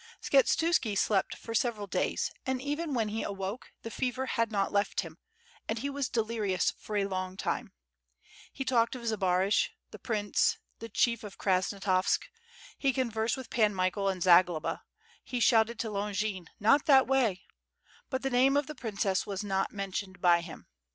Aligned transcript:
Skshetuski 0.19 0.97
slept 0.97 1.35
for 1.35 1.53
several 1.53 1.85
days, 1.85 2.31
and 2.43 2.59
even 2.59 2.95
when 2.95 3.09
he 3.09 3.21
awoke, 3.21 3.71
the 3.83 3.91
fever 3.91 4.25
had 4.25 4.51
not 4.51 4.71
left 4.71 5.01
him, 5.01 5.19
and 5.69 5.77
he 5.77 5.91
was 5.91 6.09
delirious 6.09 6.71
for 6.71 6.95
a 6.97 7.05
long 7.05 7.37
time; 7.37 7.71
he 8.51 8.65
talked 8.65 8.95
of 8.95 9.05
Zbaraj, 9.05 9.67
the 9.91 9.99
prince, 9.99 10.57
the 10.79 10.89
chief 10.89 11.23
of 11.23 11.37
Krasnos 11.37 11.81
tavsk; 11.81 12.23
he 12.79 12.93
conversed 12.93 13.37
with 13.37 13.51
Pan 13.51 13.75
Michael 13.75 14.09
and 14.09 14.23
Zagloba, 14.23 14.81
he 15.23 15.39
shouted 15.39 15.77
to 15.77 15.91
Longin, 15.91 16.47
"not 16.59 16.87
that 16.87 17.05
way;" 17.05 17.43
but 18.09 18.23
the 18.23 18.31
name 18.31 18.57
of 18.57 18.65
the 18.65 18.73
princess 18.73 19.27
was 19.27 19.43
not 19.43 19.71
mentioned 19.71 20.19
by 20.19 20.41
him. 20.41 20.65